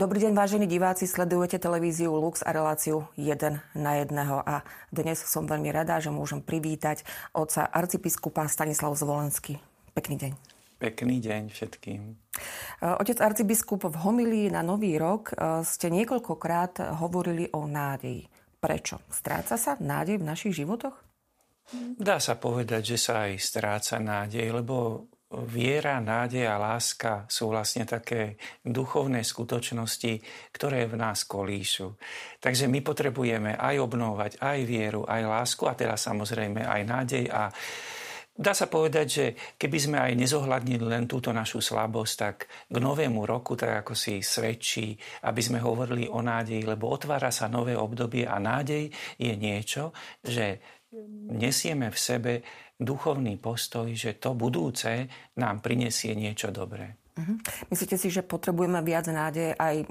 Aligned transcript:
Dobrý 0.00 0.16
deň, 0.16 0.32
vážení 0.32 0.64
diváci, 0.64 1.04
sledujete 1.04 1.60
televíziu 1.60 2.08
Lux 2.16 2.40
a 2.40 2.56
reláciu 2.56 3.04
1 3.20 3.76
na 3.76 3.92
1. 4.00 4.16
A 4.48 4.64
dnes 4.88 5.20
som 5.20 5.44
veľmi 5.44 5.68
rada, 5.68 6.00
že 6.00 6.08
môžem 6.08 6.40
privítať 6.40 7.04
otca 7.36 7.68
arcibiskupa 7.68 8.48
Stanislav 8.48 8.96
Zvolenský. 8.96 9.60
Pekný 9.92 10.16
deň. 10.16 10.32
Pekný 10.80 11.20
deň 11.20 11.52
všetkým. 11.52 12.16
Otec 12.80 13.20
arcibiskup, 13.20 13.92
v 13.92 14.00
homilii 14.00 14.48
na 14.48 14.64
Nový 14.64 14.96
rok 14.96 15.36
e, 15.36 15.60
ste 15.68 15.92
niekoľkokrát 15.92 16.96
hovorili 16.96 17.52
o 17.52 17.68
nádeji. 17.68 18.24
Prečo? 18.56 19.04
Stráca 19.12 19.60
sa 19.60 19.76
nádej 19.76 20.16
v 20.16 20.24
našich 20.24 20.64
životoch? 20.64 20.96
Dá 22.00 22.16
sa 22.24 22.40
povedať, 22.40 22.96
že 22.96 23.04
sa 23.04 23.28
aj 23.28 23.36
stráca 23.36 24.00
nádej, 24.00 24.48
lebo 24.48 25.04
viera, 25.30 26.02
nádej 26.02 26.42
a 26.50 26.58
láska 26.58 27.30
sú 27.30 27.54
vlastne 27.54 27.86
také 27.86 28.34
duchovné 28.66 29.22
skutočnosti, 29.22 30.18
ktoré 30.50 30.90
v 30.90 30.98
nás 30.98 31.22
kolíšu. 31.22 31.94
Takže 32.42 32.66
my 32.66 32.82
potrebujeme 32.82 33.54
aj 33.54 33.74
obnovať 33.78 34.32
aj 34.42 34.58
vieru, 34.66 35.06
aj 35.06 35.22
lásku 35.22 35.62
a 35.70 35.78
teda 35.78 35.94
samozrejme 35.94 36.66
aj 36.66 36.82
nádej 36.82 37.24
a 37.30 37.54
Dá 38.40 38.56
sa 38.56 38.72
povedať, 38.72 39.06
že 39.10 39.26
keby 39.60 39.76
sme 39.76 39.98
aj 40.00 40.16
nezohľadnili 40.16 40.80
len 40.88 41.04
túto 41.04 41.28
našu 41.28 41.60
slabosť, 41.60 42.14
tak 42.16 42.48
k 42.72 42.76
novému 42.80 43.28
roku, 43.28 43.52
tak 43.52 43.84
ako 43.84 43.92
si 43.92 44.24
svedčí, 44.24 44.96
aby 45.28 45.44
sme 45.44 45.60
hovorili 45.60 46.08
o 46.08 46.24
nádeji, 46.24 46.64
lebo 46.64 46.88
otvára 46.88 47.28
sa 47.28 47.52
nové 47.52 47.76
obdobie 47.76 48.24
a 48.24 48.40
nádej 48.40 48.88
je 49.20 49.32
niečo, 49.36 49.92
že 50.24 50.56
nesieme 51.30 51.90
v 51.90 51.98
sebe 51.98 52.32
duchovný 52.80 53.36
postoj, 53.36 53.92
že 53.92 54.16
to 54.16 54.34
budúce 54.34 55.06
nám 55.36 55.60
prinesie 55.60 56.16
niečo 56.16 56.50
dobré. 56.50 56.96
Uh-huh. 57.20 57.36
Myslíte 57.68 58.00
si, 58.00 58.08
že 58.08 58.24
potrebujeme 58.24 58.80
viac 58.80 59.10
nádeje 59.10 59.52
aj 59.58 59.84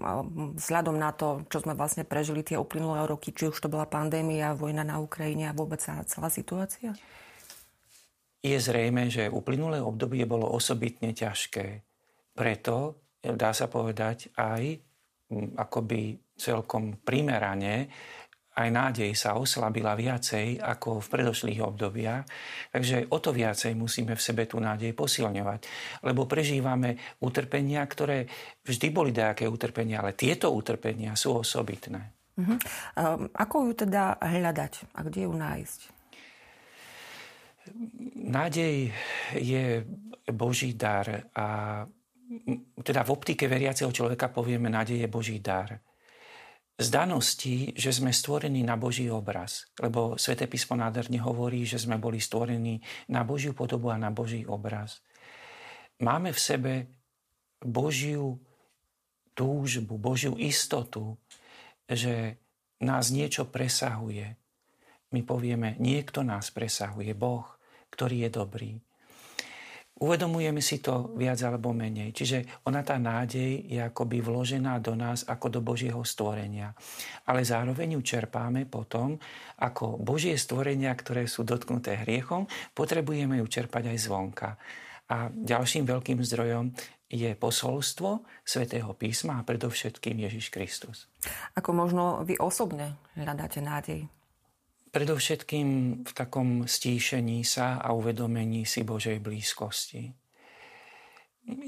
vzhľadom 0.57 0.97
na 0.97 1.13
to, 1.13 1.45
čo 1.51 1.61
sme 1.61 1.77
vlastne 1.77 2.07
prežili 2.07 2.41
tie 2.41 2.57
uplynulé 2.57 3.05
roky, 3.05 3.29
či 3.35 3.51
už 3.51 3.59
to 3.59 3.69
bola 3.69 3.85
pandémia, 3.85 4.57
vojna 4.57 4.81
na 4.81 4.97
Ukrajine 4.97 5.51
a 5.51 5.57
vôbec 5.57 5.77
celá 5.83 6.29
situácia? 6.31 6.95
Je 8.39 8.55
zrejme, 8.55 9.11
že 9.11 9.27
uplynulé 9.27 9.83
obdobie 9.83 10.23
bolo 10.23 10.47
osobitne 10.47 11.11
ťažké. 11.11 11.83
Preto, 12.33 13.03
dá 13.19 13.51
sa 13.51 13.67
povedať, 13.67 14.31
aj 14.39 14.79
akoby 15.59 16.17
celkom 16.39 17.03
primerane 17.03 17.91
aj 18.59 18.69
nádej 18.69 19.15
sa 19.15 19.39
oslabila 19.39 19.95
viacej 19.95 20.59
ako 20.59 20.99
v 20.99 21.07
predošlých 21.07 21.63
obdobiach. 21.63 22.27
Takže 22.75 23.07
o 23.07 23.17
to 23.23 23.31
viacej 23.31 23.71
musíme 23.79 24.19
v 24.19 24.21
sebe 24.21 24.43
tú 24.43 24.59
nádej 24.59 24.91
posilňovať. 24.91 25.59
Lebo 26.03 26.27
prežívame 26.27 26.99
utrpenia, 27.23 27.87
ktoré 27.87 28.27
vždy 28.67 28.87
boli 28.91 29.15
nejaké 29.15 29.47
utrpenia, 29.47 30.03
ale 30.03 30.11
tieto 30.19 30.51
utrpenia 30.51 31.15
sú 31.15 31.39
osobitné. 31.39 32.11
Uh-huh. 32.35 32.59
Ako 33.31 33.71
ju 33.71 33.87
teda 33.87 34.19
hľadať 34.19 34.91
a 34.95 34.99
kde 35.07 35.27
ju 35.27 35.33
nájsť? 35.35 35.79
Nádej 38.27 38.91
je 39.39 39.63
Boží 40.31 40.75
dar 40.75 41.31
a 41.35 41.47
teda 42.79 43.01
v 43.03 43.09
optike 43.09 43.49
veriaceho 43.49 43.89
človeka 43.89 44.29
povieme, 44.29 44.69
nádej 44.69 45.05
je 45.05 45.09
Boží 45.09 45.37
dar 45.41 45.88
z 46.79 46.87
danosti, 46.87 47.75
že 47.75 47.91
sme 47.91 48.15
stvorení 48.15 48.63
na 48.63 48.79
Boží 48.79 49.11
obraz. 49.11 49.67
Lebo 49.83 50.15
Sveté 50.15 50.47
písmo 50.47 50.79
nádherne 50.79 51.19
hovorí, 51.19 51.67
že 51.67 51.75
sme 51.75 51.99
boli 51.99 52.23
stvorení 52.23 52.79
na 53.11 53.27
Božiu 53.27 53.51
podobu 53.51 53.91
a 53.91 53.99
na 53.99 54.07
Boží 54.15 54.47
obraz. 54.47 55.03
Máme 55.99 56.31
v 56.31 56.39
sebe 56.39 56.73
Božiu 57.59 58.39
túžbu, 59.35 59.99
Božiu 59.99 60.39
istotu, 60.39 61.19
že 61.83 62.39
nás 62.79 63.11
niečo 63.11 63.51
presahuje. 63.51 64.39
My 65.11 65.21
povieme, 65.27 65.75
niekto 65.83 66.23
nás 66.23 66.47
presahuje, 66.47 67.11
Boh, 67.11 67.43
ktorý 67.91 68.23
je 68.23 68.29
dobrý. 68.31 68.71
Uvedomujeme 69.99 70.63
si 70.63 70.79
to 70.79 71.11
viac 71.19 71.43
alebo 71.43 71.75
menej. 71.75 72.15
Čiže 72.15 72.63
ona 72.71 72.79
tá 72.87 72.95
nádej 72.95 73.67
je 73.67 73.79
akoby 73.83 74.23
vložená 74.23 74.79
do 74.79 74.95
nás 74.95 75.27
ako 75.27 75.59
do 75.59 75.59
Božieho 75.59 75.99
stvorenia. 76.07 76.71
Ale 77.27 77.43
zároveň 77.43 77.99
ju 77.99 78.01
čerpáme 78.01 78.63
potom 78.63 79.19
ako 79.59 79.99
Božie 79.99 80.39
stvorenia, 80.39 80.95
ktoré 80.95 81.27
sú 81.27 81.43
dotknuté 81.43 81.99
hriechom, 82.07 82.47
potrebujeme 82.71 83.43
ju 83.43 83.45
čerpať 83.51 83.91
aj 83.91 83.97
zvonka. 83.99 84.49
A 85.09 85.27
ďalším 85.27 85.83
veľkým 85.83 86.23
zdrojom 86.23 86.71
je 87.09 87.33
posolstvo 87.33 88.23
svätého 88.45 88.93
písma 88.93 89.41
a 89.41 89.45
predovšetkým 89.45 90.15
Ježiš 90.29 90.53
Kristus. 90.53 91.09
Ako 91.57 91.73
možno 91.73 92.21
vy 92.21 92.37
osobne 92.37 92.95
hľadáte 93.17 93.59
nádej? 93.59 94.18
Predovšetkým 94.89 95.67
v 96.01 96.11
takom 96.17 96.65
stíšení 96.65 97.45
sa 97.45 97.77
a 97.77 97.93
uvedomení 97.93 98.65
si 98.65 98.81
Božej 98.81 99.21
blízkosti. 99.21 100.09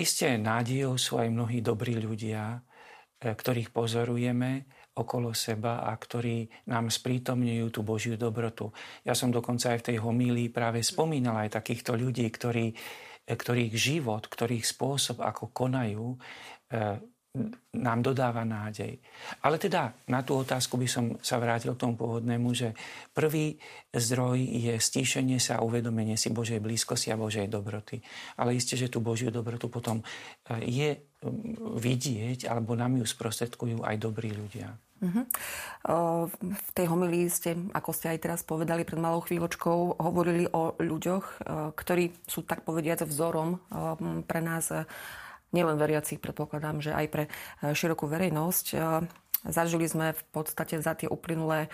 Isté 0.01 0.41
nádejou 0.41 0.97
sú 0.97 1.21
aj 1.21 1.29
mnohí 1.29 1.61
dobrí 1.61 2.01
ľudia, 2.01 2.57
e, 2.57 3.29
ktorých 3.29 3.69
pozorujeme 3.69 4.65
okolo 4.97 5.37
seba 5.37 5.85
a 5.85 5.93
ktorí 5.93 6.49
nám 6.69 6.89
sprítomňujú 6.89 7.67
tú 7.69 7.81
Božiu 7.85 8.17
dobrotu. 8.17 8.73
Ja 9.05 9.13
som 9.13 9.29
dokonca 9.29 9.73
aj 9.73 9.85
v 9.85 9.87
tej 9.93 9.97
homílii 10.01 10.49
práve 10.49 10.81
spomínal 10.81 11.45
aj 11.45 11.61
takýchto 11.61 11.93
ľudí, 11.93 12.25
ktorí, 12.25 12.73
e, 12.73 13.33
ktorých 13.37 13.73
život, 13.77 14.25
ktorých 14.25 14.65
spôsob, 14.65 15.21
ako 15.21 15.53
konajú, 15.53 16.09
e, 16.09 16.17
nám 17.71 18.03
dodáva 18.03 18.43
nádej. 18.43 18.99
Ale 19.39 19.55
teda 19.55 19.95
na 20.11 20.19
tú 20.19 20.43
otázku 20.43 20.75
by 20.75 20.87
som 20.87 21.05
sa 21.23 21.39
vrátil 21.39 21.71
k 21.71 21.81
tomu 21.87 21.95
pôvodnému, 21.95 22.51
že 22.51 22.75
prvý 23.15 23.55
zdroj 23.95 24.35
je 24.35 24.75
stíšenie 24.75 25.39
sa 25.39 25.63
a 25.63 25.63
uvedomenie 25.63 26.19
si 26.19 26.27
Božej 26.27 26.59
blízkosti 26.59 27.07
a 27.15 27.19
Božej 27.19 27.47
dobroty. 27.47 28.03
Ale 28.35 28.59
isté, 28.59 28.75
že 28.75 28.91
tú 28.91 28.99
Božiu 28.99 29.31
dobrotu 29.31 29.71
potom 29.71 30.03
e, 30.03 30.05
je 30.67 30.89
vidieť, 31.79 32.51
alebo 32.51 32.75
nám 32.75 32.99
ju 32.99 33.07
sprostredkujú 33.07 33.87
aj 33.87 33.95
dobrí 33.95 34.35
ľudia. 34.35 34.75
Uh-huh. 35.01 35.25
V 36.43 36.69
tej 36.75 36.85
homilii 36.91 37.31
ste, 37.31 37.55
ako 37.71 37.89
ste 37.95 38.11
aj 38.11 38.19
teraz 38.27 38.39
povedali 38.43 38.83
pred 38.83 38.99
malou 38.99 39.23
chvíľočkou, 39.23 40.03
hovorili 40.03 40.51
o 40.51 40.75
ľuďoch, 40.75 41.25
e, 41.25 41.35
ktorí 41.79 42.11
sú 42.27 42.43
tak 42.43 42.67
povediať 42.67 43.07
vzorom 43.07 43.63
pre 44.27 44.43
nás 44.43 44.67
nielen 45.51 45.77
veriacich, 45.77 46.19
predpokladám, 46.19 46.79
že 46.79 46.91
aj 46.95 47.05
pre 47.11 47.23
e, 47.27 47.29
širokú 47.75 48.07
verejnosť. 48.07 48.65
E, 48.71 48.77
zažili 49.47 49.85
sme 49.87 50.15
v 50.15 50.23
podstate 50.31 50.79
za 50.79 50.95
tie 50.95 51.11
uplynulé 51.11 51.67
e, 51.67 51.69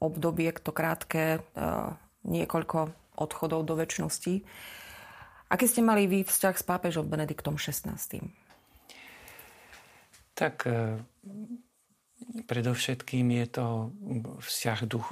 obdobie, 0.00 0.50
to 0.58 0.72
krátke, 0.72 1.44
niekoľko 2.26 2.92
odchodov 3.18 3.64
do 3.64 3.78
väčšnosti. 3.78 4.42
Aký 5.48 5.64
ste 5.64 5.80
mali 5.80 6.04
vy 6.04 6.28
vzťah 6.28 6.54
s 6.60 6.64
pápežom 6.66 7.08
Benediktom 7.08 7.56
XVI? 7.56 7.96
Tak 10.36 10.64
predovšetkým 12.18 13.26
je 13.42 13.46
to 13.48 13.66
vzťah 14.42 14.80
duch, 14.90 15.08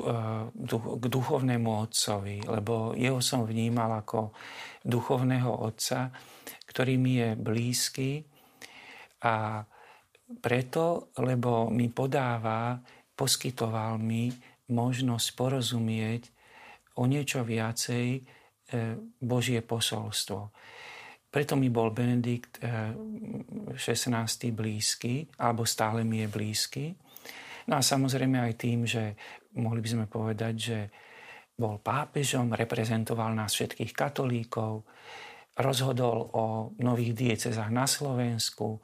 duch, 0.52 0.84
k 1.00 1.04
duchovnému 1.06 1.70
otcovi, 1.86 2.42
lebo 2.46 2.92
jeho 2.98 3.22
som 3.22 3.46
vnímal 3.46 4.02
ako 4.02 4.34
duchovného 4.82 5.50
otca, 5.50 6.10
ktorý 6.66 6.98
mi 6.98 7.22
je 7.22 7.30
blízky 7.38 8.10
a 9.22 9.62
preto, 10.42 11.14
lebo 11.22 11.70
mi 11.70 11.86
podáva, 11.88 12.78
poskytoval 13.14 13.97
mi 14.02 14.34
možnosť 14.66 15.26
porozumieť 15.38 16.22
o 16.98 17.06
niečo 17.06 17.47
viacej 17.47 18.06
e, 18.18 18.20
Božie 19.22 19.62
posolstvo. 19.62 20.50
Preto 21.36 21.53
mi 21.53 21.68
bol 21.68 21.92
Benedikt 21.92 22.65
XVI 23.77 24.24
e, 24.24 24.56
blízky, 24.56 25.28
alebo 25.36 25.68
stále 25.68 26.00
mi 26.00 26.24
je 26.24 26.28
blízky. 26.33 26.97
No 27.68 27.77
a 27.77 27.84
samozrejme 27.84 28.41
aj 28.41 28.53
tým, 28.56 28.88
že 28.88 29.12
mohli 29.60 29.84
by 29.84 29.88
sme 29.92 30.06
povedať, 30.09 30.54
že 30.56 30.78
bol 31.53 31.77
pápežom, 31.84 32.56
reprezentoval 32.56 33.36
nás 33.36 33.53
všetkých 33.53 33.92
katolíkov, 33.92 34.88
rozhodol 35.60 36.24
o 36.33 36.72
nových 36.80 37.12
diecezách 37.12 37.68
na 37.68 37.84
Slovensku, 37.84 38.80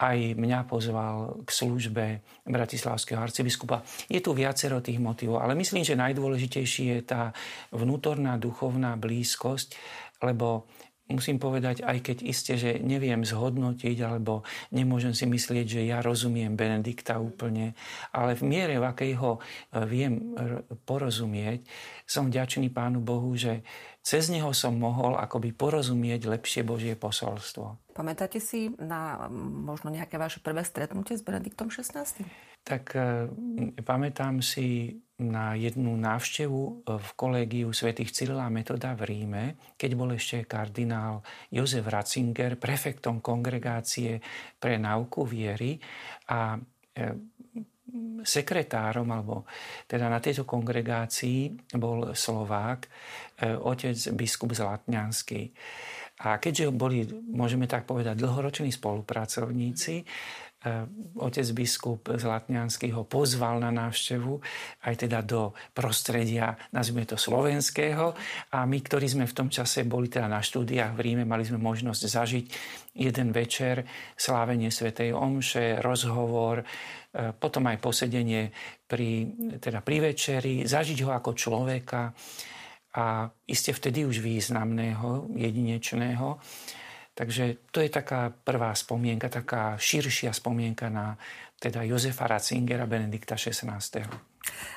aj 0.00 0.32
mňa 0.32 0.64
pozval 0.64 1.44
k 1.44 1.48
službe 1.52 2.04
bratislavského 2.48 3.20
arcibiskupa. 3.20 3.84
Je 4.08 4.24
tu 4.24 4.32
viacero 4.32 4.80
tých 4.80 4.96
motivov, 4.96 5.44
ale 5.44 5.52
myslím, 5.52 5.84
že 5.84 5.92
najdôležitejší 5.92 6.84
je 6.88 7.00
tá 7.04 7.36
vnútorná 7.68 8.40
duchovná 8.40 8.96
blízkosť, 8.96 9.76
lebo 10.24 10.64
musím 11.06 11.38
povedať, 11.38 11.86
aj 11.86 11.98
keď 12.02 12.16
iste, 12.26 12.54
že 12.58 12.82
neviem 12.82 13.22
zhodnotiť, 13.22 13.96
alebo 14.02 14.42
nemôžem 14.74 15.14
si 15.14 15.26
myslieť, 15.26 15.66
že 15.66 15.80
ja 15.86 16.02
rozumiem 16.02 16.58
Benedikta 16.58 17.22
úplne, 17.22 17.78
ale 18.10 18.34
v 18.34 18.42
miere, 18.42 18.82
v 18.82 18.88
akej 18.90 19.12
ho 19.22 19.38
viem 19.86 20.34
porozumieť, 20.82 21.62
som 22.06 22.26
vďačný 22.26 22.74
Pánu 22.74 23.02
Bohu, 23.02 23.34
že 23.38 23.62
cez 24.06 24.30
neho 24.30 24.54
som 24.54 24.78
mohol 24.78 25.18
akoby 25.18 25.50
porozumieť 25.50 26.30
lepšie 26.30 26.62
Božie 26.62 26.94
posolstvo. 26.94 27.90
Pamätáte 27.90 28.38
si 28.38 28.70
na 28.78 29.26
možno 29.32 29.90
nejaké 29.90 30.14
vaše 30.14 30.38
prvé 30.38 30.62
stretnutie 30.62 31.18
s 31.18 31.26
Benediktom 31.26 31.66
XVI? 31.72 32.06
Tak 32.66 32.98
e, 32.98 33.30
pamätám 33.86 34.42
si 34.42 34.98
na 35.22 35.54
jednu 35.54 35.94
návštevu 35.94 36.62
e, 36.66 36.72
v 36.98 37.08
kolégiu 37.14 37.70
svätých 37.70 38.10
Cyrila 38.10 38.50
Metoda 38.50 38.98
v 38.98 39.06
Ríme, 39.06 39.44
keď 39.78 39.90
bol 39.94 40.10
ešte 40.10 40.42
kardinál 40.50 41.22
Jozef 41.54 41.86
Ratzinger 41.86 42.58
prefektom 42.58 43.22
kongregácie 43.22 44.18
pre 44.58 44.82
náuku 44.82 45.22
viery 45.22 45.78
a 46.26 46.58
e, 46.58 47.06
sekretárom, 48.26 49.06
alebo 49.14 49.46
teda 49.86 50.10
na 50.10 50.18
tejto 50.18 50.42
kongregácii 50.42 51.70
bol 51.78 52.12
Slovák, 52.12 52.90
otec 53.62 53.96
biskup 54.12 54.52
Zlatňanský. 54.52 55.54
A 56.16 56.40
keďže 56.40 56.72
boli, 56.72 57.04
môžeme 57.28 57.68
tak 57.68 57.84
povedať, 57.84 58.16
dlhoroční 58.16 58.72
spolupracovníci, 58.72 60.00
eh, 60.00 60.88
otec 61.20 61.44
biskup 61.52 62.08
Zlatňanský 62.08 62.88
ho 62.96 63.04
pozval 63.04 63.60
na 63.60 63.68
návštevu 63.68 64.40
aj 64.88 64.94
teda 64.96 65.20
do 65.20 65.52
prostredia, 65.76 66.56
nazvime 66.72 67.04
to 67.04 67.20
slovenského. 67.20 68.16
A 68.56 68.64
my, 68.64 68.78
ktorí 68.80 69.12
sme 69.12 69.28
v 69.28 69.36
tom 69.36 69.52
čase 69.52 69.84
boli 69.84 70.08
teda 70.08 70.24
na 70.24 70.40
štúdiách 70.40 70.96
v 70.96 71.02
Ríme, 71.04 71.28
mali 71.28 71.44
sme 71.44 71.60
možnosť 71.60 72.02
zažiť 72.08 72.44
jeden 72.96 73.28
večer 73.36 73.84
slávenie 74.16 74.72
Svetej 74.72 75.12
Omše, 75.12 75.84
rozhovor, 75.84 76.64
eh, 76.64 77.36
potom 77.36 77.68
aj 77.68 77.76
posedenie 77.76 78.48
pri, 78.88 79.28
teda 79.60 79.84
pri 79.84 80.16
večeri, 80.16 80.64
zažiť 80.64 80.98
ho 81.04 81.12
ako 81.12 81.36
človeka, 81.36 82.16
a 82.96 83.28
iste 83.44 83.76
vtedy 83.76 84.08
už 84.08 84.24
významného, 84.24 85.28
jedinečného. 85.36 86.40
Takže 87.16 87.68
to 87.72 87.80
je 87.80 87.88
taká 87.92 88.32
prvá 88.32 88.72
spomienka, 88.76 89.28
taká 89.28 89.76
širšia 89.76 90.32
spomienka 90.32 90.88
na 90.92 91.16
teda 91.56 91.84
Jozefa 91.84 92.28
Ratzingera 92.28 92.84
Benedikta 92.84 93.36
XVI. 93.36 93.80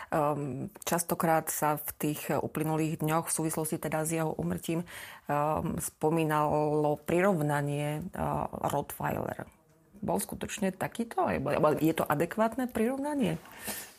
Um, 0.10 0.72
častokrát 0.88 1.52
sa 1.52 1.78
v 1.78 1.90
tých 2.00 2.32
uplynulých 2.32 3.04
dňoch 3.04 3.28
v 3.30 3.36
súvislosti 3.36 3.78
teda 3.78 4.08
s 4.08 4.16
jeho 4.16 4.32
umrtím 4.40 4.82
um, 4.82 5.76
spomínalo 5.78 6.98
prirovnanie 7.04 8.08
uh, 8.16 8.48
Rottweiler. 8.72 9.46
Bol 10.00 10.18
skutočne 10.24 10.72
takýto? 10.72 11.28
Je 11.84 11.92
to 11.92 12.08
adekvátne 12.08 12.72
prirovnanie? 12.72 13.36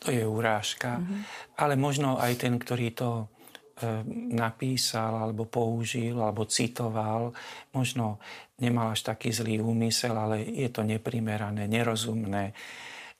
To 0.00 0.08
je 0.08 0.24
urážka, 0.24 0.96
uh-huh. 0.96 1.20
ale 1.60 1.76
možno 1.76 2.16
aj 2.16 2.40
ten, 2.40 2.56
ktorý 2.56 2.88
to 2.96 3.28
napísal 4.32 5.16
alebo 5.16 5.48
použil 5.48 6.18
alebo 6.18 6.44
citoval, 6.44 7.32
možno 7.72 8.20
nemal 8.60 8.92
až 8.92 9.08
taký 9.08 9.32
zlý 9.32 9.64
úmysel, 9.64 10.12
ale 10.14 10.44
je 10.44 10.68
to 10.68 10.84
neprimerané, 10.84 11.64
nerozumné. 11.64 12.52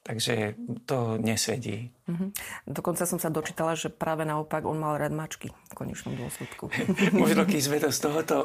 Takže 0.01 0.57
to 0.89 1.21
nesedí. 1.21 1.93
Mm-hmm. 2.09 2.29
Dokonca 2.65 3.05
som 3.05 3.21
sa 3.21 3.29
dočítala, 3.29 3.77
že 3.77 3.93
práve 3.93 4.25
naopak 4.25 4.65
on 4.65 4.81
mal 4.81 4.97
rád 4.97 5.13
mačky 5.13 5.53
v 5.53 5.73
konečnom 5.77 6.17
dôsledku. 6.17 6.73
Možno 7.21 7.45
keď 7.45 7.61
sme 7.61 7.77
to 7.77 7.93
z, 7.93 7.99
tohoto, 8.09 8.37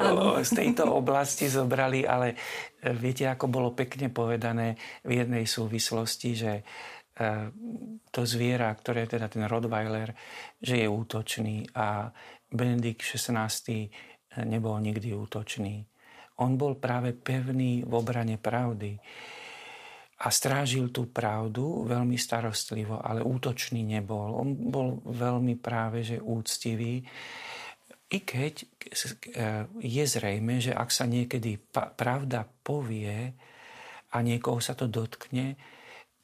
z 0.45 0.51
tejto 0.53 0.85
oblasti 0.85 1.49
zobrali, 1.49 2.05
ale 2.05 2.37
e, 2.77 2.93
viete, 2.93 3.25
ako 3.25 3.49
bolo 3.49 3.73
pekne 3.73 4.13
povedané 4.13 4.77
v 5.01 5.17
jednej 5.25 5.49
súvislosti, 5.49 6.29
že 6.37 6.51
Eh, 6.61 6.96
to 8.11 8.21
zviera, 8.25 8.69
ktoré 8.77 9.05
je 9.05 9.17
teda 9.17 9.27
ten 9.29 9.43
Rottweiler, 9.49 10.13
že 10.61 10.81
je 10.81 10.87
útočný 10.87 11.65
a 11.73 12.13
Benedikt 12.47 13.03
XVI 13.03 13.49
eh, 13.49 13.89
nebol 14.45 14.77
nikdy 14.79 15.11
útočný. 15.11 15.83
On 16.37 16.53
bol 16.53 16.77
práve 16.77 17.17
pevný 17.17 17.81
v 17.81 17.91
obrane 17.97 18.37
pravdy 18.37 18.93
a 20.17 20.27
strážil 20.29 20.93
tú 20.93 21.09
pravdu 21.09 21.85
veľmi 21.85 22.17
starostlivo, 22.17 23.01
ale 23.01 23.25
útočný 23.25 23.81
nebol. 23.81 24.37
On 24.37 24.49
bol 24.53 25.01
veľmi 25.01 25.57
práve 25.57 26.05
že 26.05 26.21
úctivý, 26.21 27.01
i 28.07 28.17
keď 28.23 28.53
eh, 28.63 29.65
je 29.81 30.03
zrejme, 30.05 30.61
že 30.63 30.71
ak 30.71 30.89
sa 30.93 31.09
niekedy 31.09 31.59
pravda 31.73 32.45
povie 32.61 33.33
a 34.13 34.17
niekoho 34.23 34.63
sa 34.63 34.77
to 34.77 34.87
dotkne, 34.87 35.59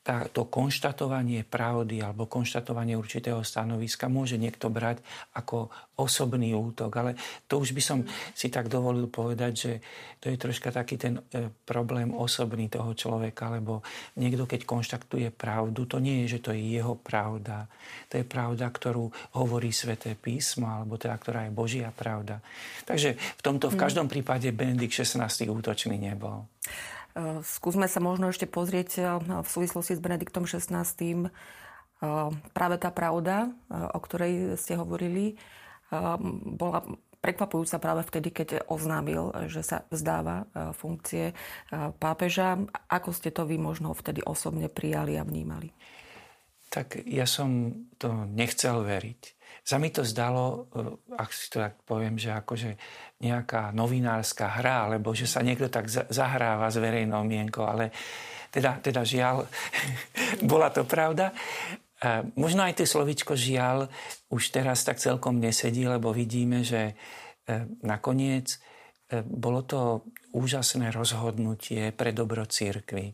tá, 0.03 0.27
to 0.27 0.51
konštatovanie 0.51 1.47
pravdy 1.47 2.03
alebo 2.03 2.27
konštatovanie 2.27 2.99
určitého 2.99 3.39
stanoviska 3.39 4.11
môže 4.11 4.35
niekto 4.35 4.67
brať 4.67 4.99
ako 5.31 5.71
osobný 5.95 6.51
útok. 6.51 6.91
Ale 6.99 7.11
to 7.47 7.63
už 7.63 7.71
by 7.71 7.79
som 7.79 7.99
si 8.35 8.51
tak 8.51 8.67
dovolil 8.67 9.07
povedať, 9.07 9.51
že 9.55 9.71
to 10.19 10.27
je 10.27 10.35
troška 10.35 10.75
taký 10.75 10.99
ten 10.99 11.23
e, 11.31 11.47
problém 11.63 12.11
osobný 12.11 12.67
toho 12.67 12.91
človeka, 12.91 13.47
lebo 13.55 13.79
niekto, 14.19 14.43
keď 14.43 14.67
konštatuje 14.67 15.31
pravdu, 15.31 15.87
to 15.87 16.03
nie 16.03 16.27
je, 16.27 16.35
že 16.37 16.43
to 16.43 16.51
je 16.51 16.59
jeho 16.59 16.99
pravda. 16.99 17.71
To 18.11 18.19
je 18.19 18.25
pravda, 18.27 18.67
ktorú 18.67 19.07
hovorí 19.39 19.71
sväté 19.71 20.19
písmo, 20.19 20.67
alebo 20.67 20.99
teda, 20.99 21.15
ktorá 21.15 21.47
je 21.47 21.55
Božia 21.55 21.95
pravda. 21.95 22.43
Takže 22.83 23.15
v 23.15 23.41
tomto, 23.41 23.71
v 23.71 23.79
mm. 23.79 23.83
každom 23.87 24.07
prípade 24.11 24.51
Benedikt 24.51 24.99
XVI 24.99 25.31
útočný 25.47 25.95
nebol. 25.95 26.43
Eh, 27.13 27.45
skúsme 27.45 27.85
sa 27.85 28.01
možno 28.01 28.33
ešte 28.33 28.49
pozrieť 28.49 28.89
eh, 28.97 29.05
v 29.21 29.47
súvislosti 29.47 29.93
s 29.93 30.01
Benediktom 30.01 30.49
XVI. 30.49 30.81
Eh, 30.89 31.29
práve 32.57 32.75
tá 32.81 32.89
pravda, 32.89 33.53
o 33.69 33.99
ktorej 34.01 34.57
ste 34.57 34.75
hovorili, 34.75 35.37
bola 36.57 36.81
prekvapujúca 37.21 37.77
práve 37.77 38.01
vtedy, 38.01 38.33
keď 38.33 38.65
oznámil, 38.65 39.29
že 39.45 39.61
sa 39.61 39.85
vzdáva 39.93 40.49
funkcie 40.73 41.37
pápeža. 42.01 42.57
Ako 42.89 43.13
ste 43.13 43.29
to 43.29 43.45
vy 43.45 43.61
možno 43.61 43.93
vtedy 43.93 44.25
osobne 44.25 44.73
prijali 44.73 45.21
a 45.21 45.23
vnímali? 45.23 45.69
Tak 46.73 47.05
ja 47.05 47.29
som 47.29 47.77
to 48.01 48.25
nechcel 48.25 48.81
veriť. 48.81 49.21
Sa 49.61 49.77
mi 49.77 49.93
to 49.93 50.01
zdalo, 50.01 50.65
ak 51.13 51.29
si 51.29 51.53
to 51.53 51.61
tak 51.61 51.77
poviem, 51.85 52.17
že 52.17 52.33
akože 52.33 52.75
nejaká 53.21 53.69
novinárska 53.71 54.49
hra, 54.59 54.89
alebo 54.89 55.13
že 55.13 55.29
sa 55.29 55.45
niekto 55.45 55.69
tak 55.69 55.87
zahráva 55.91 56.73
s 56.73 56.81
verejnou 56.81 57.21
mienkou, 57.21 57.63
ale 57.63 57.93
teda, 58.49 58.81
teda 58.81 59.05
žiaľ, 59.05 59.45
bola 60.51 60.73
to 60.73 60.83
pravda. 60.89 61.29
A 62.03 62.25
možno 62.35 62.67
aj 62.67 62.81
to 62.81 62.83
slovičko 62.83 63.37
žiaľ 63.37 63.87
už 64.27 64.51
teraz 64.51 64.83
tak 64.83 64.99
celkom 64.99 65.39
nesedí, 65.39 65.87
lebo 65.87 66.11
vidíme, 66.11 66.59
že 66.67 66.91
e, 66.91 66.93
nakoniec 67.87 68.59
bolo 69.21 69.61
to 69.61 70.09
úžasné 70.33 70.89
rozhodnutie 70.89 71.93
pre 71.93 72.15
dobro 72.15 72.41
církvy. 72.49 73.13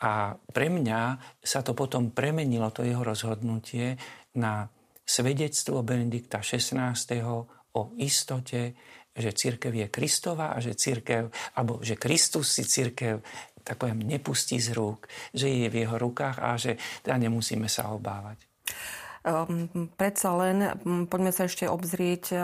A 0.00 0.32
pre 0.32 0.72
mňa 0.72 1.00
sa 1.44 1.60
to 1.60 1.76
potom 1.76 2.16
premenilo, 2.16 2.72
to 2.72 2.80
jeho 2.80 3.04
rozhodnutie, 3.04 4.00
na 4.32 4.64
svedectvo 5.10 5.82
Benedikta 5.82 6.38
XVI. 6.38 6.94
o 7.74 7.82
istote, 7.98 8.74
že 9.10 9.30
církev 9.34 9.74
je 9.74 9.86
Kristova 9.90 10.54
a 10.54 10.62
že 10.62 10.78
církev, 10.78 11.26
alebo 11.58 11.82
že 11.82 11.98
Kristus 11.98 12.54
si 12.54 12.62
církev 12.62 13.18
tak 13.60 13.76
poviem, 13.76 14.02
nepustí 14.02 14.56
z 14.56 14.72
rúk, 14.72 15.06
že 15.36 15.52
je 15.52 15.68
v 15.68 15.84
jeho 15.84 16.00
rukách 16.00 16.40
a 16.40 16.56
že 16.56 16.80
teda 17.04 17.20
nemusíme 17.20 17.68
sa 17.68 17.92
obávať. 17.92 18.40
Um, 19.20 19.68
predsa 20.00 20.32
len 20.32 20.80
poďme 21.04 21.28
sa 21.28 21.44
ešte 21.44 21.68
obzrieť 21.68 22.24
uh, 22.32 22.40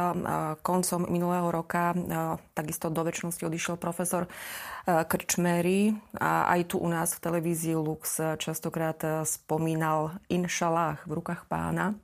koncom 0.60 1.08
minulého 1.08 1.48
roka 1.48 1.96
uh, 1.96 2.36
takisto 2.52 2.92
do 2.92 3.00
väčšnosti 3.00 3.40
odišiel 3.48 3.80
profesor 3.80 4.28
uh, 4.28 5.00
Krčmery 5.08 5.96
a 6.20 6.52
aj 6.52 6.76
tu 6.76 6.76
u 6.76 6.88
nás 6.92 7.16
v 7.16 7.22
televízii 7.24 7.80
Lux 7.80 8.20
častokrát 8.36 9.00
uh, 9.08 9.24
spomínal 9.24 10.20
inšalách 10.28 11.08
v 11.08 11.16
rukách 11.16 11.48
pána. 11.48 11.96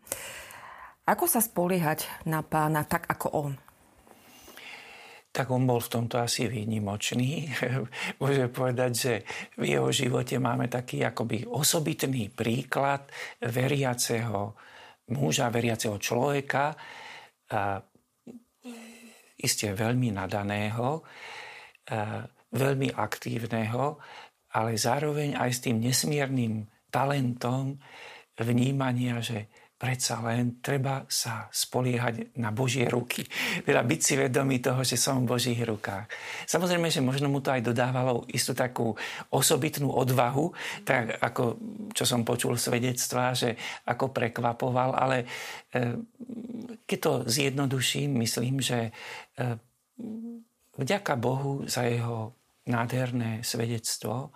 Ako 1.02 1.26
sa 1.26 1.42
spoliehať 1.42 2.06
na 2.30 2.46
pána 2.46 2.86
tak 2.86 3.10
ako 3.10 3.28
on? 3.34 3.54
tak 5.32 5.48
on 5.48 5.64
bol 5.64 5.80
v 5.80 5.88
tomto 5.88 6.20
asi 6.20 6.44
výnimočný. 6.44 7.48
Môžeme 8.20 8.52
povedať, 8.52 8.92
že 8.92 9.12
v 9.56 9.72
jeho 9.72 9.88
živote 9.88 10.36
máme 10.36 10.68
taký 10.68 11.08
akoby 11.08 11.48
osobitný 11.48 12.28
príklad 12.28 13.08
veriaceho 13.40 14.52
muža, 15.16 15.48
veriaceho 15.48 15.96
človeka, 15.96 16.76
a 17.52 17.80
iste 19.40 19.72
veľmi 19.72 20.12
nadaného, 20.12 21.00
a 21.88 22.24
veľmi 22.52 22.92
aktívneho, 22.92 23.96
ale 24.52 24.76
zároveň 24.76 25.36
aj 25.40 25.50
s 25.50 25.58
tým 25.64 25.80
nesmiernym 25.80 26.68
talentom 26.92 27.80
vnímania, 28.36 29.24
že 29.24 29.48
predsa 29.82 30.22
len 30.22 30.62
treba 30.62 31.02
sa 31.10 31.50
spoliehať 31.50 32.38
na 32.38 32.54
Božie 32.54 32.86
ruky. 32.86 33.26
Teda 33.66 33.82
byť 33.82 33.98
si 33.98 34.14
vedomý 34.14 34.62
toho, 34.62 34.86
že 34.86 34.94
som 34.94 35.26
v 35.26 35.34
Božích 35.34 35.58
rukách. 35.58 36.06
Samozrejme, 36.46 36.86
že 36.86 37.02
možno 37.02 37.26
mu 37.26 37.42
to 37.42 37.50
aj 37.50 37.66
dodávalo 37.66 38.22
istú 38.30 38.54
takú 38.54 38.94
osobitnú 39.34 39.90
odvahu, 39.90 40.54
tak 40.86 41.18
ako 41.18 41.58
čo 41.90 42.06
som 42.06 42.22
počul 42.22 42.54
svedectvá, 42.54 43.34
že 43.34 43.58
ako 43.82 44.14
prekvapoval, 44.14 44.94
ale 44.94 45.26
e, 45.74 45.98
keď 46.86 46.98
to 47.02 47.12
zjednoduším, 47.26 48.22
myslím, 48.22 48.62
že 48.62 48.86
e, 48.86 48.90
vďaka 50.78 51.18
Bohu 51.18 51.66
za 51.66 51.90
jeho 51.90 52.30
nádherné 52.70 53.42
svedectvo 53.42 54.30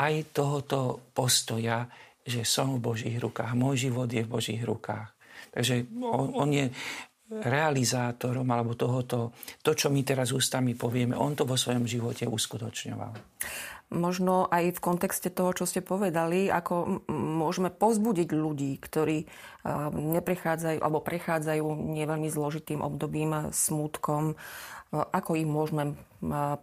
aj 0.00 0.32
tohoto 0.32 1.12
postoja, 1.12 1.84
že 2.30 2.46
som 2.46 2.78
v 2.78 2.94
Božích 2.94 3.18
rukách, 3.18 3.58
môj 3.58 3.90
život 3.90 4.06
je 4.06 4.22
v 4.22 4.30
Božích 4.30 4.62
rukách. 4.62 5.10
Takže 5.50 5.90
on, 5.98 6.30
on 6.38 6.48
je 6.54 6.70
realizátorom 7.30 8.46
alebo 8.50 8.74
tohoto, 8.74 9.30
to, 9.62 9.70
čo 9.70 9.86
my 9.86 10.02
teraz 10.02 10.34
ústami 10.34 10.74
povieme, 10.74 11.14
on 11.14 11.38
to 11.38 11.46
vo 11.46 11.54
svojom 11.54 11.86
živote 11.86 12.26
uskutočňoval. 12.26 13.14
Možno 13.90 14.46
aj 14.46 14.78
v 14.78 14.82
kontexte 14.82 15.34
toho, 15.34 15.50
čo 15.50 15.66
ste 15.66 15.82
povedali, 15.82 16.46
ako 16.46 17.06
môžeme 17.10 17.74
povzbudiť 17.74 18.30
ľudí, 18.30 18.78
ktorí 18.78 19.26
neprechádzajú 19.94 20.78
alebo 20.78 21.02
prechádzajú 21.02 21.66
neveľmi 21.98 22.30
zložitým 22.30 22.82
obdobím, 22.82 23.50
smútkom, 23.50 24.38
ako 24.90 25.30
im 25.38 25.50
môžeme 25.50 25.84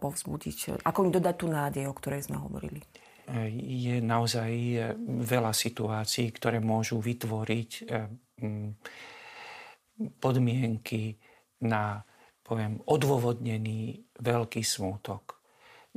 povzbudiť, 0.00 0.84
ako 0.84 0.98
im 1.08 1.12
dodať 1.12 1.34
tú 1.36 1.46
nádej, 1.48 1.84
o 1.88 1.96
ktorej 1.96 2.28
sme 2.28 2.40
hovorili 2.40 2.80
je 3.52 4.00
naozaj 4.00 4.52
veľa 5.04 5.52
situácií, 5.52 6.32
ktoré 6.32 6.64
môžu 6.64 6.96
vytvoriť 6.96 7.70
podmienky 10.16 11.18
na 11.68 12.00
poviem, 12.48 12.80
odôvodnený 12.88 14.00
veľký 14.24 14.64
smútok. 14.64 15.36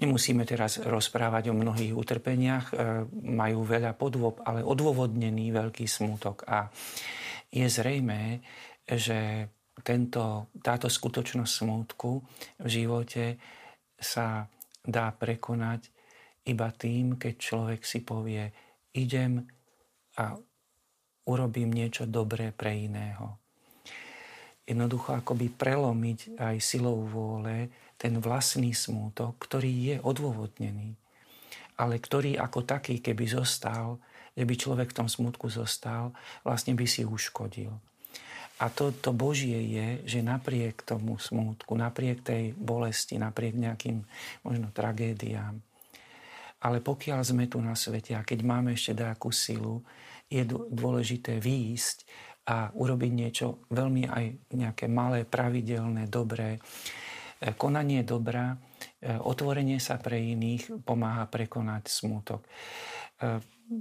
Nemusíme 0.04 0.44
teraz 0.44 0.84
rozprávať 0.84 1.52
o 1.52 1.56
mnohých 1.56 1.96
utrpeniach, 1.96 2.66
e, 2.72 3.08
majú 3.32 3.64
veľa 3.64 3.96
podôb, 3.96 4.44
ale 4.44 4.60
odôvodnený 4.60 5.56
veľký 5.56 5.88
smútok. 5.88 6.44
A 6.52 6.68
je 7.48 7.68
zrejmé, 7.72 8.44
že 8.84 9.48
tento, 9.80 10.52
táto 10.60 10.92
skutočnosť 10.92 11.52
smútku 11.52 12.20
v 12.60 12.68
živote 12.68 13.40
sa 13.96 14.44
dá 14.84 15.14
prekonať 15.16 15.88
iba 16.48 16.70
tým, 16.74 17.20
keď 17.22 17.34
človek 17.38 17.82
si 17.86 18.02
povie, 18.02 18.50
idem 18.96 19.46
a 20.18 20.36
urobím 21.30 21.72
niečo 21.72 22.10
dobré 22.10 22.50
pre 22.52 22.76
iného 22.76 23.42
jednoducho 24.72 25.18
akoby 25.18 25.52
prelomiť 25.52 26.40
aj 26.40 26.56
silou 26.64 27.04
vôle 27.04 27.68
ten 28.00 28.18
vlastný 28.18 28.72
smútok, 28.72 29.38
ktorý 29.38 29.72
je 29.94 29.96
odôvodnený, 30.02 30.96
ale 31.78 32.00
ktorý 32.00 32.40
ako 32.40 32.66
taký, 32.66 33.04
keby 33.04 33.28
zostal, 33.28 34.00
že 34.32 34.48
by 34.48 34.54
človek 34.56 34.88
v 34.96 34.98
tom 35.04 35.08
smutku 35.12 35.52
zostal, 35.52 36.16
vlastne 36.48 36.74
by 36.74 36.88
si 36.88 37.04
uškodil. 37.04 37.76
A 38.62 38.70
to, 38.70 38.94
to 38.94 39.10
Božie 39.10 39.58
je, 39.58 39.88
že 40.06 40.20
napriek 40.22 40.86
tomu 40.86 41.18
smútku, 41.18 41.74
napriek 41.74 42.22
tej 42.22 42.54
bolesti, 42.54 43.18
napriek 43.18 43.58
nejakým 43.58 44.06
možno 44.46 44.70
tragédiám, 44.70 45.58
ale 46.62 46.78
pokiaľ 46.80 47.20
sme 47.26 47.50
tu 47.50 47.58
na 47.58 47.74
svete 47.74 48.14
a 48.14 48.22
keď 48.22 48.40
máme 48.46 48.78
ešte 48.78 48.94
nejakú 48.94 49.34
silu, 49.34 49.82
je 50.32 50.48
dôležité 50.48 51.42
výjsť 51.44 51.98
a 52.48 52.72
urobiť 52.74 53.12
niečo 53.12 53.68
veľmi 53.70 54.08
aj 54.10 54.26
nejaké 54.56 54.86
malé, 54.90 55.28
pravidelné, 55.28 56.10
dobré. 56.10 56.58
E, 56.58 56.60
konanie 57.54 58.02
dobra, 58.02 58.54
e, 58.54 59.14
otvorenie 59.14 59.78
sa 59.78 60.02
pre 60.02 60.18
iných 60.18 60.82
pomáha 60.82 61.30
prekonať 61.30 61.84
smútok. 61.90 62.42
E, 62.42 62.50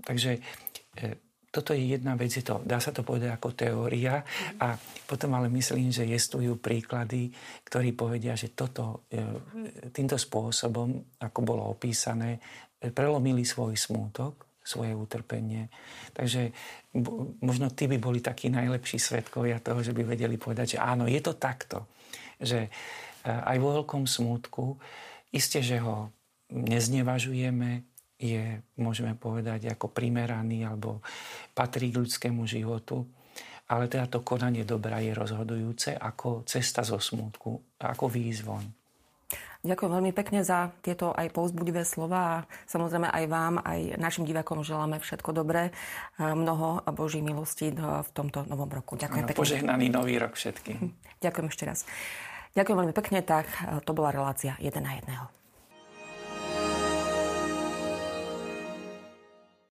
takže 0.05 0.33
toto 1.51 1.75
je 1.75 1.99
jedna 1.99 2.15
vec, 2.15 2.31
je 2.31 2.47
to, 2.47 2.63
dá 2.63 2.79
sa 2.79 2.95
to 2.95 3.03
povedať 3.03 3.35
ako 3.35 3.59
teória 3.59 4.23
a 4.63 4.79
potom 5.07 5.35
ale 5.35 5.51
myslím, 5.51 5.91
že 5.91 6.07
existujú 6.07 6.63
príklady, 6.63 7.27
ktorí 7.67 7.91
povedia, 7.91 8.39
že 8.39 8.55
toto 8.55 9.11
týmto 9.91 10.15
spôsobom, 10.15 11.19
ako 11.19 11.39
bolo 11.43 11.75
opísané, 11.75 12.39
prelomili 12.81 13.45
svoj 13.45 13.77
smútok 13.77 14.51
svoje 14.71 14.93
utrpenie. 14.95 15.73
Takže 16.15 16.53
možno 17.43 17.73
tí 17.73 17.89
by 17.91 17.99
boli 17.99 18.21
takí 18.23 18.53
najlepší 18.53 19.01
svetkovia 19.01 19.59
toho, 19.59 19.81
že 19.83 19.97
by 19.97 20.05
vedeli 20.05 20.37
povedať, 20.37 20.77
že 20.77 20.79
áno, 20.79 21.09
je 21.09 21.19
to 21.19 21.35
takto. 21.35 21.91
Že 22.39 22.69
e, 22.69 22.71
aj 23.27 23.57
vo 23.59 23.83
veľkom 23.83 24.05
smútku, 24.05 24.79
isté, 25.35 25.65
že 25.65 25.81
ho 25.83 26.13
neznevažujeme, 26.53 27.83
je, 28.21 28.61
môžeme 28.77 29.17
povedať, 29.17 29.73
ako 29.73 29.89
primeraný 29.91 30.69
alebo 30.69 31.01
patrí 31.57 31.89
k 31.89 32.05
ľudskému 32.05 32.45
životu, 32.45 33.09
ale 33.71 33.89
teda 33.89 34.11
to 34.13 34.21
konanie 34.21 34.67
dobra 34.69 35.01
je 35.01 35.17
rozhodujúce 35.17 35.97
ako 35.97 36.45
cesta 36.45 36.85
zo 36.85 37.01
smútku, 37.01 37.81
ako 37.81 38.13
výzvon. 38.13 38.80
Ďakujem 39.61 39.93
veľmi 39.93 40.13
pekne 40.17 40.41
za 40.41 40.73
tieto 40.81 41.13
aj 41.13 41.37
povzbudivé 41.37 41.85
slova 41.85 42.19
a 42.21 42.37
samozrejme 42.65 43.13
aj 43.13 43.25
vám, 43.29 43.55
aj 43.61 44.01
našim 44.01 44.25
divakom 44.25 44.65
želáme 44.65 44.97
všetko 44.99 45.37
dobré, 45.37 45.69
mnoho 46.17 46.81
Boží 46.97 47.21
milosti 47.21 47.69
v 47.77 48.09
tomto 48.17 48.49
novom 48.49 48.73
roku. 48.73 48.97
Ďakujem 48.97 49.25
pekne. 49.29 49.39
Požehnaný 49.39 49.93
nový 49.93 50.17
rok 50.17 50.33
všetkým. 50.33 50.97
Ďakujem 51.25 51.47
ešte 51.53 51.65
raz. 51.69 51.85
Ďakujem 52.57 52.77
veľmi 52.83 52.95
pekne, 52.97 53.21
tak 53.21 53.47
to 53.85 53.93
bola 53.93 54.11
relácia 54.11 54.57
1 54.59 54.73
na 54.81 54.97
1. 54.97 55.40